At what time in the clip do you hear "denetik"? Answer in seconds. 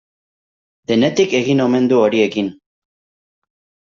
0.91-1.35